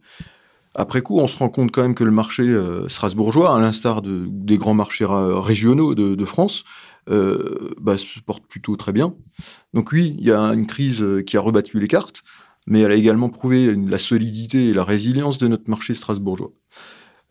Après 0.73 1.01
coup, 1.01 1.19
on 1.19 1.27
se 1.27 1.35
rend 1.35 1.49
compte 1.49 1.71
quand 1.71 1.81
même 1.81 1.95
que 1.95 2.03
le 2.03 2.11
marché 2.11 2.43
euh, 2.43 2.87
strasbourgeois, 2.87 3.57
à 3.57 3.59
l'instar 3.59 4.03
de, 4.03 4.25
des 4.29 4.57
grands 4.57 4.75
marchés 4.75 5.07
régionaux 5.09 5.95
de, 5.95 6.13
de 6.13 6.25
France, 6.25 6.65
euh, 7.09 7.73
bah, 7.81 7.97
se 7.97 8.19
porte 8.19 8.45
plutôt 8.45 8.75
très 8.75 8.93
bien. 8.93 9.15
Donc 9.73 9.91
oui, 9.91 10.15
il 10.19 10.25
y 10.25 10.31
a 10.31 10.39
une 10.39 10.67
crise 10.67 11.03
qui 11.25 11.35
a 11.35 11.41
rebattu 11.41 11.79
les 11.79 11.87
cartes 11.87 12.23
mais 12.67 12.81
elle 12.81 12.91
a 12.91 12.95
également 12.95 13.29
prouvé 13.29 13.73
la 13.75 13.97
solidité 13.97 14.67
et 14.69 14.73
la 14.73 14.83
résilience 14.83 15.37
de 15.37 15.47
notre 15.47 15.69
marché 15.69 15.95
strasbourgeois. 15.95 16.51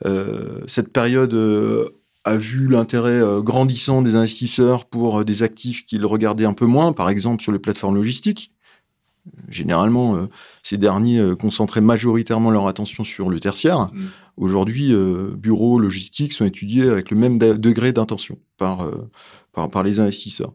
Euh, 0.04 0.60
cette 0.66 0.92
période 0.92 1.34
euh, 1.34 1.90
a 2.24 2.36
vu 2.36 2.68
l'intérêt 2.68 3.20
euh, 3.20 3.40
grandissant 3.40 4.02
des 4.02 4.14
investisseurs 4.14 4.86
pour 4.86 5.24
des 5.24 5.42
actifs 5.42 5.84
qu'ils 5.84 6.04
regardaient 6.04 6.46
un 6.46 6.54
peu 6.54 6.66
moins, 6.66 6.92
par 6.92 7.10
exemple 7.10 7.42
sur 7.42 7.52
les 7.52 7.58
plateformes 7.58 7.94
logistiques. 7.94 8.52
Généralement, 9.48 10.28
ces 10.62 10.78
derniers 10.78 11.20
concentraient 11.36 11.80
majoritairement 11.80 12.52
leur 12.52 12.68
attention 12.68 13.02
sur 13.02 13.28
le 13.28 13.40
tertiaire. 13.40 13.88
Mmh. 13.92 14.04
Aujourd'hui, 14.36 14.94
bureaux, 15.36 15.80
logistiques 15.80 16.32
sont 16.32 16.44
étudiés 16.44 16.88
avec 16.88 17.10
le 17.10 17.16
même 17.16 17.36
degré 17.36 17.92
d'intention 17.92 18.38
par, 18.56 18.88
par, 19.52 19.68
par 19.68 19.82
les 19.82 19.98
investisseurs. 19.98 20.52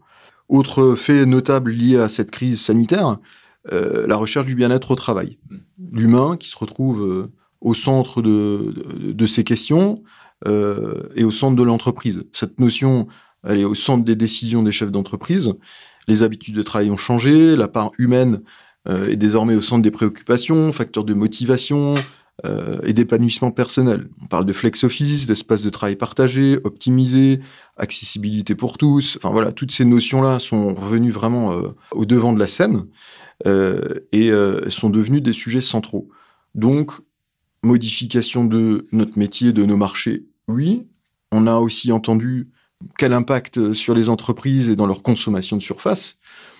Autre 0.48 0.95
fait 0.95 1.25
notable 1.25 1.72
lié 1.72 1.98
à 1.98 2.07
cette 2.07 2.31
crise 2.31 2.62
sanitaire, 2.62 3.18
la 3.69 4.16
recherche 4.16 4.46
du 4.46 4.56
bien-être 4.56 4.92
au 4.92 4.96
travail. 4.96 5.38
L'humain 5.92 6.38
qui 6.38 6.50
se 6.50 6.58
retrouve 6.58 7.04
euh, 7.04 7.31
au 7.60 7.74
centre 7.74 8.22
de, 8.22 8.74
de, 9.00 9.12
de, 9.12 9.28
ces 9.28 9.44
questions 9.44 10.04
euh, 10.48 11.04
et 11.16 11.24
au 11.24 11.31
centre 11.31 11.56
de 11.56 11.63
l'entreprise. 11.63 12.24
Cette 12.34 12.60
notion, 12.60 13.08
elle 13.44 13.60
est 13.60 13.66
au 13.66 13.75
centre 13.75 14.04
des 14.04 14.16
décisions 14.16 14.63
des 14.63 14.72
chefs 14.72 14.92
d'entreprise. 14.92 15.54
Les 16.08 16.24
habitudes 16.24 16.56
de 16.56 16.63
travail 16.63 16.90
ont 16.90 16.98
changé, 16.98 17.56
la 17.56 17.68
part 17.68 17.92
humaine 18.00 18.42
euh, 18.88 19.10
est 19.10 19.16
désormais 19.16 19.56
au 19.56 19.62
centre 19.62 19.84
des 19.84 19.92
préoccupations, 19.92 20.74
facteur 20.74 21.04
de 21.04 21.13
motivation, 21.13 21.96
euh, 22.44 22.80
et 22.84 22.94
d'épanouissement 22.94 23.52
personnel. 23.52 24.10
On 24.20 24.26
parle 24.26 24.48
de 24.48 24.54
flex 24.54 24.84
office, 24.84 25.28
d'espace 25.28 25.62
de 25.62 25.70
travail 25.70 25.96
partagé, 25.96 26.58
optimisé, 26.64 27.40
accessibilité 27.78 28.56
pour 28.56 28.80
tous. 28.80 29.18
Enfin 29.18 29.30
voilà, 29.30 29.52
toutes 29.52 29.72
ces 29.72 29.86
notions-là 29.86 30.40
sont 30.40 30.74
revenues 30.74 31.12
vraiment 31.12 31.52
euh, 31.52 31.68
au 31.92 32.06
devant 32.06 32.34
de 32.34 32.40
la 32.40 32.48
scène 32.48 32.88
euh, 33.46 34.00
et 34.12 34.32
sont 34.70 34.90
devenues 34.90 35.22
des 35.22 35.34
sujets 35.34 35.62
centraux. 35.62 36.10
Donc, 36.56 36.94
modification 37.64 38.46
de 38.46 38.88
notre 38.92 39.20
métier, 39.20 39.54
de 39.54 39.64
nos 39.64 39.78
marchés, 39.78 40.26
oui. 40.48 40.88
On 41.32 41.46
a 41.46 41.58
aussi 41.58 41.92
entendu 41.92 42.50
quel 42.98 43.14
impact 43.14 43.74
sur 43.74 43.94
les 43.94 44.10
entreprises 44.10 44.70
et 44.70 44.76
dans 44.76 44.88
leur 44.88 45.04
consommation 45.04 45.58
de 45.58 45.62
surface. 45.62 46.18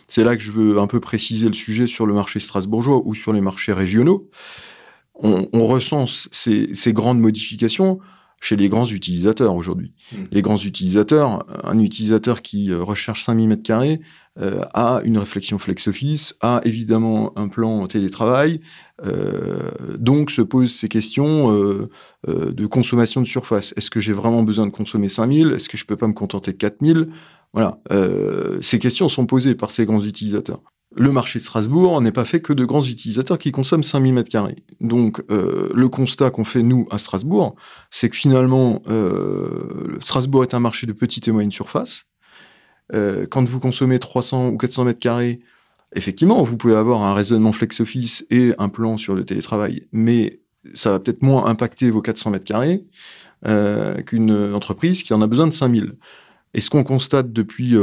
C'est 0.08 0.24
là 0.24 0.38
que 0.38 0.44
je 0.44 0.52
veux 0.52 0.78
un 0.78 0.88
peu 0.88 1.00
préciser 1.00 1.48
le 1.48 1.54
sujet 1.54 1.88
sur 1.88 2.06
le 2.06 2.14
marché 2.14 2.40
strasbourgeois 2.40 3.02
ou 3.04 3.16
sur 3.16 3.34
les 3.34 3.42
marchés 3.42 3.74
régionaux 3.74 4.30
on, 5.22 5.48
on 5.54 5.66
ressent 5.66 6.06
ces, 6.08 6.74
ces, 6.74 6.94
grandes 6.94 7.20
modifications 7.20 8.00
chez 8.40 8.56
les 8.56 8.70
grands 8.70 8.88
utilisateurs 8.88 9.56
aujourd'hui. 9.56 9.94
Mmh. 10.12 10.18
Les 10.32 10.42
grands 10.42 10.58
utilisateurs, 10.58 11.46
un 11.64 11.80
utilisateur 11.80 12.42
qui 12.42 12.72
euh, 12.72 12.82
recherche 12.82 13.24
5000 13.26 13.48
mètres 13.48 13.64
carrés 13.64 14.02
euh, 14.40 14.64
a 14.74 15.02
une 15.04 15.18
réflexion 15.18 15.60
flex 15.60 15.88
office, 15.88 16.38
a 16.42 16.62
évidemment 16.64 17.34
un 17.38 17.50
plan 17.50 17.86
télétravail, 17.88 18.62
euh, 19.06 19.72
donc 19.98 20.32
se 20.32 20.42
pose 20.42 20.74
ces 20.74 20.88
questions 20.88 21.54
euh, 21.54 21.90
euh 22.30 22.52
de 22.52 22.66
consommation 22.66 23.22
de 23.22 23.28
surface. 23.28 23.74
Est-ce 23.76 23.90
que 23.90 24.00
j'ai 24.00 24.14
vraiment 24.14 24.44
besoin 24.44 24.66
de 24.66 24.72
consommer 24.72 25.10
5000 25.10 25.52
Est-ce 25.52 25.68
que 25.68 25.78
je 25.78 25.86
peux 25.86 25.98
pas 25.98 26.08
me 26.08 26.14
contenter 26.14 26.54
de 26.54 26.58
4000 26.58 27.10
Voilà, 27.54 27.82
euh, 27.92 28.60
ces 28.62 28.80
questions 28.80 29.10
sont 29.10 29.26
posées 29.26 29.56
par 29.56 29.72
ces 29.72 29.86
grands 29.86 30.04
utilisateurs 30.04 30.62
le 30.96 31.12
marché 31.12 31.40
de 31.40 31.44
Strasbourg 31.44 32.02
n'est 32.02 32.12
pas 32.12 32.26
fait 32.26 32.42
que 32.42 32.52
de 32.52 32.66
grands 32.66 32.84
utilisateurs 32.84 33.38
qui 33.38 33.52
consomment 33.52 33.84
5000 33.84 34.14
mètres 34.14 34.30
carrés. 34.30 34.64
Donc, 34.82 35.24
euh, 35.32 35.70
le 35.74 35.90
constat 35.90 36.32
qu'on 36.32 36.44
fait, 36.44 36.64
nous, 36.64 36.88
à 36.92 36.98
Strasbourg, 36.98 37.56
c'est 37.90 38.10
que 38.10 38.16
finalement, 38.16 38.82
euh, 38.90 39.98
Strasbourg 40.02 40.44
est 40.44 40.54
un 40.54 40.60
marché 40.60 40.88
de 40.88 40.94
petite 40.94 41.28
et 41.28 41.32
moyenne 41.32 41.52
surface. 41.52 42.08
Euh, 42.94 43.26
quand 43.26 43.48
vous 43.48 43.60
consommez 43.60 44.00
300 44.00 44.50
ou 44.50 44.58
400 44.58 44.84
mètres 44.84 45.00
carrés, 45.00 45.40
effectivement, 45.96 46.44
vous 46.44 46.58
pouvez 46.58 46.76
avoir 46.76 47.04
un 47.04 47.14
raisonnement 47.14 47.54
flex-office 47.54 48.26
et 48.30 48.54
un 48.58 48.68
plan 48.68 48.98
sur 48.98 49.16
le 49.16 49.24
télétravail, 49.24 49.88
mais 49.94 50.42
ça 50.74 50.92
va 50.92 51.00
peut-être 51.00 51.24
moins 51.24 51.46
impacter 51.46 51.90
vos 51.90 52.02
400 52.02 52.32
mètres 52.32 52.46
carrés 52.46 52.86
qu'une 54.06 54.54
entreprise 54.54 55.02
qui 55.02 55.16
en 55.16 55.22
a 55.24 55.26
besoin 55.26 55.48
de 55.48 55.52
5000. 55.52 55.94
Et 56.54 56.62
ce 56.62 56.70
qu'on 56.70 56.84
constate 56.84 57.34
depuis 57.34 57.76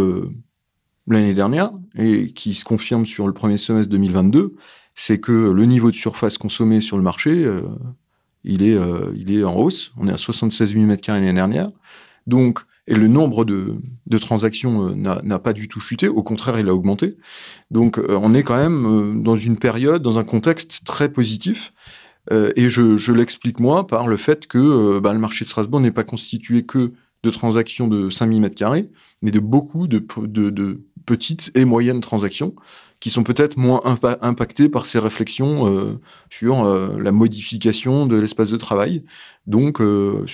l'année 1.14 1.34
dernière 1.34 1.70
et 1.96 2.32
qui 2.32 2.54
se 2.54 2.64
confirme 2.64 3.06
sur 3.06 3.26
le 3.26 3.32
premier 3.32 3.58
semestre 3.58 3.90
2022, 3.90 4.54
c'est 4.94 5.18
que 5.18 5.50
le 5.50 5.64
niveau 5.64 5.90
de 5.90 5.96
surface 5.96 6.38
consommée 6.38 6.80
sur 6.80 6.96
le 6.96 7.04
marché, 7.04 7.44
euh, 7.44 7.62
il, 8.42 8.62
est, 8.62 8.74
euh, 8.74 9.12
il 9.16 9.32
est 9.32 9.44
en 9.44 9.54
hausse. 9.54 9.92
On 9.96 10.08
est 10.08 10.12
à 10.12 10.16
76 10.16 10.74
mm 10.74 10.96
l'année 11.08 11.32
dernière. 11.32 11.70
Donc, 12.26 12.60
et 12.88 12.94
le 12.94 13.06
nombre 13.06 13.44
de, 13.44 13.76
de 14.06 14.18
transactions 14.18 14.88
euh, 14.88 15.20
n'a 15.22 15.38
pas 15.38 15.52
du 15.52 15.68
tout 15.68 15.80
chuté, 15.80 16.08
au 16.08 16.22
contraire, 16.22 16.58
il 16.58 16.68
a 16.68 16.74
augmenté. 16.74 17.16
Donc, 17.70 18.00
on 18.08 18.34
est 18.34 18.42
quand 18.42 18.56
même 18.56 19.22
dans 19.22 19.36
une 19.36 19.56
période, 19.56 20.02
dans 20.02 20.18
un 20.18 20.24
contexte 20.24 20.84
très 20.84 21.10
positif. 21.10 21.72
et 22.30 22.68
je, 22.68 22.96
je 22.96 23.12
l'explique 23.12 23.60
moi 23.60 23.86
par 23.86 24.08
le 24.08 24.16
fait 24.16 24.46
que 24.46 24.98
bah, 24.98 25.12
le 25.12 25.18
marché 25.18 25.44
de 25.44 25.50
Strasbourg 25.50 25.80
n'est 25.80 25.92
pas 25.92 26.04
constitué 26.04 26.64
que 26.64 26.92
de 27.22 27.30
transactions 27.30 27.88
de 27.88 28.10
5000 28.10 28.40
mètres 28.40 28.54
carrés, 28.54 28.90
mais 29.22 29.30
de 29.30 29.40
beaucoup 29.40 29.86
de 29.86 29.98
petites 31.08 31.50
et 31.54 31.64
moyennes 31.64 32.02
transactions 32.02 32.54
qui 33.00 33.10
sont 33.10 33.22
peut-être 33.22 33.56
moins 33.56 33.80
impactées 34.20 34.68
par 34.68 34.84
ces 34.86 34.98
réflexions 34.98 35.68
euh, 35.68 35.98
sur 36.30 36.64
euh, 36.64 36.98
la 37.00 37.12
modification 37.12 38.06
de 38.06 38.16
l'espace 38.16 38.50
de 38.50 38.56
travail. 38.56 39.04
Donc, 39.46 39.80
euh, 39.80 40.26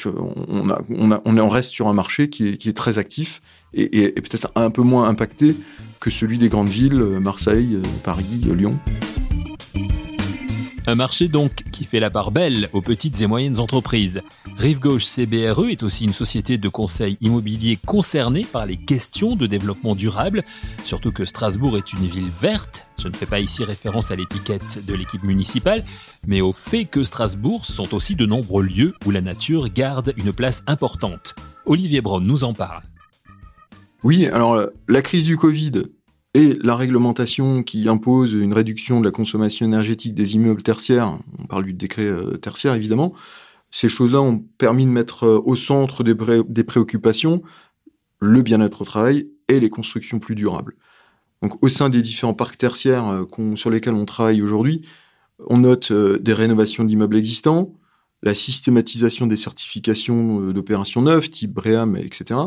on, 0.49 1.49
reste 1.49 1.73
sur 1.73 1.88
un 1.88 1.93
marché 1.93 2.31
qui 2.31 2.49
est, 2.49 2.76
très 2.76 2.99
actif 2.99 3.43
et, 3.75 4.04
et 4.04 4.12
peut-être 4.12 4.50
un 4.57 4.71
peu 4.71 4.83
moins 4.83 5.09
impacté 5.09 5.54
que 6.00 6.11
celui 6.11 6.38
des 6.38 6.49
grandes 6.49 6.69
villes, 6.69 7.00
Marseille, 7.21 7.78
Paris, 8.02 8.40
Lyon. 8.43 8.78
Un 10.87 10.97
marché 10.97 11.29
donc 11.29 11.62
qui 11.73 11.85
fait 11.85 11.99
la 11.99 12.11
part 12.11 12.31
belle 12.31 12.69
aux 12.75 12.83
petites 12.83 13.23
et 13.23 13.26
moyennes 13.26 13.59
entreprises. 13.59 14.21
Rive 14.59 14.81
Gauche 14.81 15.05
CBRE 15.05 15.71
est 15.71 15.83
aussi 15.83 16.05
une 16.05 16.12
société 16.12 16.59
de 16.59 16.69
conseil 16.69 17.17
immobilier 17.23 17.79
concernée 17.87 18.45
par 18.45 18.67
les 18.67 18.76
questions 18.76 19.35
de 19.35 19.47
développement 19.47 19.95
durable, 19.95 20.45
surtout 20.85 21.11
que 21.11 21.25
Strasbourg 21.25 21.79
est 21.79 21.95
une 21.95 22.07
ville 22.07 22.29
verte. 22.41 22.87
Je 22.99 23.09
ne 23.09 23.14
fais 23.14 23.25
pas 23.25 23.41
ici 23.41 23.64
référence 23.64 24.11
à 24.11 24.17
l'étiquette 24.17 24.85
de 24.85 24.95
l'équipe 24.95 25.23
municipale, 25.23 25.85
mais 26.26 26.43
au 26.43 26.53
fait 26.53 26.85
que 26.85 27.03
Strasbourg, 27.03 27.64
sont 27.64 27.95
aussi 27.95 28.14
de 28.14 28.26
nombreux 28.26 28.62
lieux 28.62 28.95
où 29.07 29.11
la 29.11 29.23
nature 29.23 29.71
garde 29.71 30.12
une 30.19 30.35
place 30.35 30.64
importante. 30.67 31.35
Olivier 31.64 32.03
Braun 32.03 32.21
nous 32.21 32.45
en 32.45 32.53
parle. 32.53 32.83
Oui, 34.03 34.26
alors 34.26 34.67
la 34.87 35.00
crise 35.00 35.25
du 35.25 35.38
Covid 35.38 35.85
et 36.35 36.59
la 36.62 36.75
réglementation 36.75 37.62
qui 37.62 37.88
impose 37.88 38.33
une 38.33 38.53
réduction 38.53 39.00
de 39.00 39.05
la 39.05 39.12
consommation 39.12 39.64
énergétique 39.64 40.14
des 40.14 40.35
immeubles 40.35 40.64
tertiaires, 40.64 41.17
on 41.38 41.47
parle 41.47 41.64
du 41.64 41.73
décret 41.73 42.07
euh, 42.07 42.37
tertiaire 42.37 42.75
évidemment, 42.75 43.14
ces 43.71 43.88
choses-là 43.88 44.21
ont 44.21 44.38
permis 44.59 44.85
de 44.85 44.91
mettre 44.91 45.25
euh, 45.25 45.41
au 45.45 45.55
centre 45.55 46.03
des, 46.03 46.64
préoccupations 46.64 47.43
le 48.19 48.43
bien-être 48.43 48.83
au 48.83 48.85
travail 48.85 49.29
et 49.49 49.61
les 49.61 49.71
constructions 49.71 50.19
plus 50.19 50.35
durables. 50.35 50.75
Donc 51.41 51.62
au 51.62 51.69
sein 51.69 51.88
des 51.88 52.03
différents 52.03 52.35
parcs 52.35 52.59
tertiaires 52.59 53.07
euh, 53.07 53.57
sur 53.57 53.71
lesquels 53.71 53.95
on 53.95 54.05
travaille 54.05 54.43
aujourd'hui, 54.43 54.83
on 55.49 55.59
note 55.59 55.93
des 55.93 56.33
rénovations 56.33 56.85
d'immeubles 56.85 57.17
existants, 57.17 57.75
la 58.23 58.35
systématisation 58.35 59.26
des 59.26 59.37
certifications 59.37 60.53
d'opérations 60.53 61.03
neuves, 61.03 61.29
type 61.29 61.53
BREAM, 61.53 61.97
etc. 61.97 62.41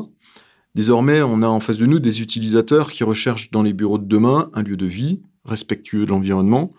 Désormais, 0.77 1.23
on 1.23 1.41
a 1.41 1.47
en 1.47 1.59
face 1.59 1.79
de 1.79 1.87
nous 1.87 1.97
des 1.97 2.21
utilisateurs 2.21 2.91
qui 2.91 3.03
recherchent 3.03 3.49
dans 3.49 3.63
les 3.63 3.73
bureaux 3.73 3.97
de 3.97 4.05
demain 4.05 4.51
un 4.53 4.61
lieu 4.61 4.77
de 4.77 4.85
vie 4.85 5.21
respectueux 5.43 6.05
de 6.05 6.11
l'environnement, 6.11 6.71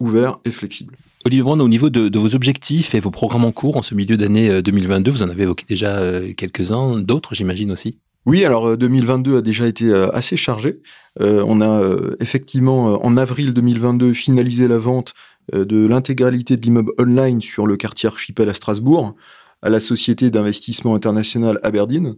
ouvert 0.00 0.38
et 0.44 0.50
flexible. 0.50 0.98
Olivier 1.24 1.42
Brand, 1.42 1.58
au 1.62 1.68
niveau 1.68 1.88
de, 1.88 2.18
vos 2.18 2.34
objectifs 2.34 2.94
et 2.94 3.00
vos 3.00 3.10
programmes 3.10 3.46
en 3.46 3.52
cours 3.52 3.78
en 3.78 3.82
ce 3.82 3.94
milieu 3.94 4.18
d'année 4.18 4.60
2022, 4.60 5.10
euh, 5.10 5.14
vous 5.14 5.22
en 5.22 5.30
avez 5.30 5.44
évoqué 5.44 5.64
déjà 5.66 5.96
euh, 5.96 6.34
quelques-uns, 6.34 7.00
d'autres 7.00 7.34
j'imagine 7.34 7.72
aussi 7.72 7.98
oui, 8.24 8.44
alors 8.44 8.76
2022 8.76 9.32
euh, 9.32 9.38
a 9.38 9.40
déjà 9.40 9.66
été 9.66 9.92
assez 10.12 10.36
chargé. 10.36 10.78
on 11.18 11.60
a 11.60 11.82
effectivement 12.20 13.04
en 13.04 13.16
avril 13.16 13.52
2022 13.52 14.12
finalisé 14.12 14.68
la 14.68 14.78
vente 14.78 15.14
de 15.52 15.86
l'intégralité 15.86 16.56
de 16.56 16.62
l'immeuble 16.62 16.92
online 17.00 17.40
sur 17.40 17.66
le 17.66 17.76
quartier 17.76 18.08
Archipel 18.08 18.48
à 18.48 18.54
Strasbourg 18.54 19.16
à 19.60 19.70
la 19.70 19.80
société 19.80 20.30
d'investissement 20.30 20.94
international 20.94 21.58
Aberdeen 21.64 22.14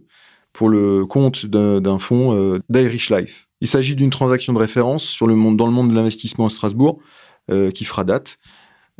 pour 0.55 0.69
le 0.69 1.05
compte 1.05 1.45
d'un 1.45 1.99
fonds 1.99 2.33
euh, 2.33 2.59
d'Irish 2.69 3.09
Life. 3.09 3.49
Il 3.59 3.67
s'agit 3.67 3.93
d'une 3.93 4.09
transaction 4.09 4.53
de 4.53 4.57
référence 4.57 5.03
sur 5.03 5.27
le 5.27 5.35
monde, 5.35 5.57
dans 5.57 5.65
le 5.65 5.73
monde 5.73 5.89
de 5.89 5.95
l'investissement 5.95 6.45
à 6.45 6.49
Strasbourg 6.49 6.99
euh, 7.51 7.71
qui 7.71 7.83
fera 7.83 8.05
date. 8.05 8.37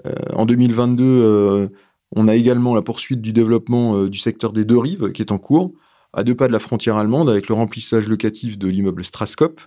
Euh, 0.05 0.13
en 0.33 0.45
2022, 0.45 1.69
on 2.13 2.27
a 2.27 2.35
également 2.35 2.75
la 2.75 2.81
poursuite 2.81 3.21
du 3.21 3.31
développement 3.31 4.05
du 4.05 4.19
secteur 4.19 4.51
des 4.51 4.65
deux 4.65 4.77
rives 4.77 5.11
qui 5.13 5.21
est 5.21 5.31
en 5.31 5.37
cours, 5.37 5.71
à 6.11 6.23
deux 6.25 6.35
pas 6.35 6.47
de 6.47 6.53
la 6.53 6.59
frontière 6.59 6.97
allemande, 6.97 7.29
avec 7.29 7.47
le 7.47 7.55
remplissage 7.55 8.07
locatif 8.07 8.57
de 8.57 8.67
l'immeuble 8.67 9.05
Straskop, 9.05 9.61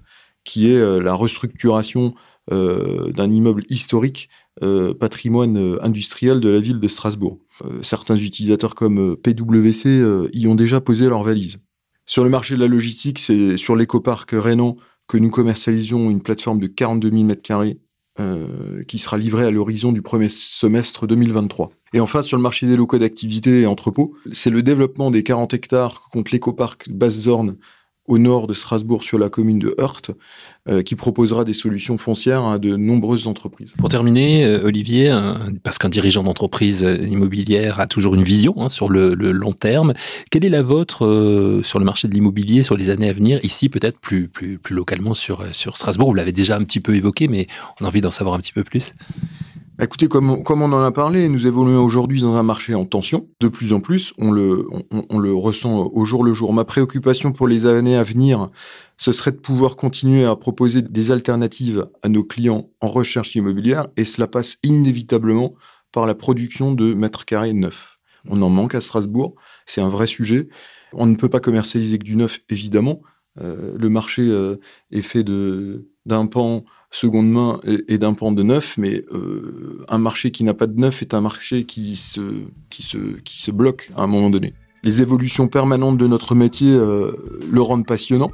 qui 0.44 0.70
est 0.70 1.00
la 1.00 1.14
restructuration 1.14 2.14
d'un 2.50 3.30
immeuble 3.30 3.64
historique, 3.68 4.28
patrimoine 5.00 5.78
industriel 5.82 6.40
de 6.40 6.48
la 6.48 6.60
ville 6.60 6.80
de 6.80 6.88
Strasbourg. 6.88 7.38
certains 7.82 8.16
utilisateurs 8.16 8.74
comme 8.74 9.16
PwC 9.16 10.28
y 10.32 10.46
ont 10.46 10.54
déjà 10.54 10.80
posé 10.80 11.08
leur 11.08 11.22
valise. 11.22 11.58
Sur 12.08 12.24
le 12.24 12.30
marché 12.30 12.54
de 12.54 12.60
la 12.60 12.68
logistique, 12.68 13.18
c'est 13.18 13.58
sur 13.58 13.76
l'écoparc 13.76 14.30
Rénan 14.32 14.78
que 15.08 15.18
nous 15.18 15.28
commercialisons 15.28 16.08
une 16.08 16.22
plateforme 16.22 16.58
de 16.58 16.66
42 16.66 17.10
000 17.10 17.24
m2 17.24 17.76
euh, 18.18 18.82
qui 18.84 18.98
sera 18.98 19.18
livrée 19.18 19.44
à 19.44 19.50
l'horizon 19.50 19.92
du 19.92 20.00
premier 20.00 20.30
semestre 20.30 21.06
2023. 21.06 21.70
Et 21.92 22.00
enfin, 22.00 22.22
sur 22.22 22.38
le 22.38 22.42
marché 22.42 22.66
des 22.66 22.76
locaux 22.76 22.96
d'activité 22.96 23.60
et 23.60 23.66
entrepôts, 23.66 24.14
c'est 24.32 24.48
le 24.48 24.62
développement 24.62 25.10
des 25.10 25.22
40 25.22 25.52
hectares 25.52 26.08
contre 26.10 26.32
l'écoparc 26.32 26.88
Basse-Zorn 26.88 27.56
au 28.08 28.18
nord 28.18 28.46
de 28.46 28.54
Strasbourg 28.54 29.04
sur 29.04 29.18
la 29.18 29.28
commune 29.28 29.58
de 29.58 29.74
Heurt, 29.78 30.10
euh, 30.68 30.82
qui 30.82 30.96
proposera 30.96 31.44
des 31.44 31.52
solutions 31.52 31.98
foncières 31.98 32.44
à 32.44 32.58
de 32.58 32.76
nombreuses 32.76 33.26
entreprises. 33.26 33.74
Pour 33.78 33.88
terminer, 33.88 34.44
euh, 34.44 34.64
Olivier, 34.64 35.16
parce 35.62 35.78
qu'un 35.78 35.88
dirigeant 35.88 36.22
d'entreprise 36.22 36.80
immobilière 36.80 37.80
a 37.80 37.86
toujours 37.86 38.14
une 38.14 38.24
vision 38.24 38.54
hein, 38.58 38.68
sur 38.68 38.88
le, 38.88 39.14
long 39.14 39.52
terme, 39.52 39.92
quelle 40.30 40.44
est 40.44 40.50
la 40.50 40.62
vôtre 40.62 41.04
euh, 41.04 41.62
sur 41.62 41.78
le 41.78 41.84
marché 41.84 42.08
de 42.08 42.14
l'immobilier 42.14 42.62
sur 42.62 42.76
les 42.76 42.90
années 42.90 43.08
à 43.08 43.12
venir, 43.12 43.38
ici 43.44 43.68
peut-être 43.68 43.98
plus, 43.98 44.28
plus, 44.28 44.58
plus 44.58 44.74
localement 44.74 45.14
sur, 45.14 45.44
sur 45.52 45.76
Strasbourg? 45.76 46.08
Vous 46.08 46.14
l'avez 46.14 46.32
déjà 46.32 46.56
un 46.56 46.64
petit 46.64 46.80
peu 46.80 46.96
évoqué, 46.96 47.28
mais 47.28 47.46
on 47.80 47.84
a 47.84 47.88
envie 47.88 48.00
d'en 48.00 48.10
savoir 48.10 48.34
un 48.34 48.40
petit 48.40 48.52
peu 48.52 48.64
plus. 48.64 48.94
Bah, 49.78 49.84
écoutez, 49.84 50.08
comme, 50.08 50.28
on 50.28 50.72
en 50.72 50.82
a 50.82 50.90
parlé, 50.90 51.28
nous 51.28 51.46
évoluons 51.46 51.84
aujourd'hui 51.84 52.20
dans 52.20 52.34
un 52.34 52.42
marché 52.42 52.74
en 52.74 52.84
tension. 52.84 53.28
De 53.38 53.46
plus 53.46 53.72
en 53.72 53.78
plus, 53.78 54.12
on 54.18 54.32
le, 54.32 54.66
on, 55.08 55.18
le 55.20 55.32
ressent 55.32 55.88
au 55.92 56.04
jour 56.04 56.24
le 56.24 56.34
jour. 56.34 56.52
Ma 56.52 56.64
préoccupation 56.64 57.30
pour 57.30 57.46
les 57.46 57.64
années 57.64 57.94
à 57.94 58.02
venir, 58.02 58.50
ce 58.96 59.12
serait 59.12 59.30
de 59.30 59.36
pouvoir 59.36 59.76
continuer 59.76 60.24
à 60.24 60.34
proposer 60.34 60.82
des 60.82 61.12
alternatives 61.12 61.88
à 62.02 62.08
nos 62.08 62.24
clients 62.24 62.70
en 62.80 62.88
recherche 62.88 63.36
immobilière, 63.36 63.86
et 63.96 64.04
cela 64.04 64.26
passe 64.26 64.56
inévitablement 64.64 65.54
par 65.92 66.06
la 66.06 66.16
production 66.16 66.72
de 66.72 66.92
mètres 66.92 67.24
carrés 67.24 67.52
neufs. 67.52 68.00
On 68.28 68.42
en 68.42 68.50
manque 68.50 68.74
à 68.74 68.80
Strasbourg, 68.80 69.36
c'est 69.64 69.80
un 69.80 69.90
vrai 69.90 70.08
sujet. 70.08 70.48
On 70.92 71.06
ne 71.06 71.14
peut 71.14 71.28
pas 71.28 71.38
commercialiser 71.38 72.00
que 72.00 72.04
du 72.04 72.16
neuf, 72.16 72.40
évidemment. 72.50 73.00
Euh, 73.40 73.76
le 73.78 73.88
marché 73.88 74.22
euh, 74.22 74.56
est 74.90 75.02
fait 75.02 75.22
d'un 75.22 76.26
pan 76.26 76.64
seconde 76.90 77.30
main 77.30 77.60
et, 77.88 77.98
d'un 77.98 78.14
pan 78.14 78.32
de 78.32 78.42
neuf, 78.42 78.76
mais 78.78 79.04
euh, 79.12 79.84
un 79.88 79.98
marché 79.98 80.30
qui 80.30 80.42
n'a 80.44 80.54
pas 80.54 80.66
de 80.66 80.78
neuf 80.80 81.02
est 81.02 81.14
un 81.14 81.20
marché 81.20 81.64
qui 81.64 81.96
se, 81.96 82.20
qui, 82.70 82.82
se, 82.82 82.98
qui 83.24 83.42
se 83.42 83.50
bloque 83.50 83.90
à 83.96 84.02
un 84.02 84.06
moment 84.06 84.30
donné. 84.30 84.54
Les 84.84 85.02
évolutions 85.02 85.48
permanentes 85.48 85.98
de 85.98 86.06
notre 86.06 86.34
métier 86.34 86.72
euh, 86.72 87.12
le 87.50 87.60
rendent 87.60 87.86
passionnant. 87.86 88.32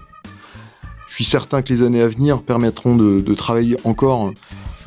Je 1.09 1.15
suis 1.15 1.25
certain 1.25 1.63
que 1.63 1.73
les 1.73 1.83
années 1.83 2.03
à 2.03 2.09
venir 2.09 2.43
permettront 2.43 2.97
de, 2.97 3.21
de 3.21 3.35
travailler 3.35 3.77
encore 3.85 4.33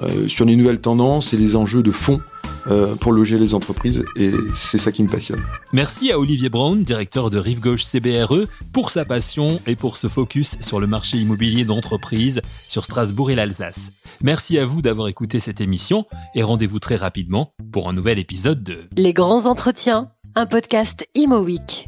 euh, 0.01 0.27
sur 0.27 0.45
les 0.45 0.55
nouvelles 0.55 0.81
tendances 0.81 1.33
et 1.33 1.37
les 1.37 1.55
enjeux 1.55 1.83
de 1.83 1.91
fond 1.91 2.21
euh, 2.69 2.95
pour 2.95 3.11
loger 3.11 3.37
les 3.37 3.53
entreprises 3.53 4.05
et 4.15 4.31
c'est 4.53 4.77
ça 4.77 4.91
qui 4.91 5.03
me 5.03 5.09
passionne. 5.09 5.41
Merci 5.73 6.11
à 6.11 6.19
Olivier 6.19 6.49
Brown, 6.49 6.83
directeur 6.83 7.29
de 7.29 7.37
Rive 7.37 7.59
Gauche 7.59 7.83
CBRE, 7.83 8.47
pour 8.73 8.89
sa 8.89 9.05
passion 9.05 9.59
et 9.67 9.75
pour 9.75 9.97
ce 9.97 10.07
focus 10.07 10.57
sur 10.61 10.79
le 10.79 10.87
marché 10.87 11.17
immobilier 11.17 11.65
d'entreprise 11.65 12.41
sur 12.67 12.85
Strasbourg 12.85 13.31
et 13.31 13.35
l'Alsace. 13.35 13.91
Merci 14.21 14.57
à 14.57 14.65
vous 14.65 14.81
d'avoir 14.81 15.07
écouté 15.07 15.39
cette 15.39 15.61
émission 15.61 16.05
et 16.35 16.43
rendez-vous 16.43 16.79
très 16.79 16.95
rapidement 16.95 17.53
pour 17.71 17.89
un 17.89 17.93
nouvel 17.93 18.19
épisode 18.19 18.63
de 18.63 18.79
Les 18.95 19.13
grands 19.13 19.45
entretiens, 19.45 20.09
un 20.35 20.45
podcast 20.45 21.05
Imo 21.15 21.39
Week. 21.39 21.87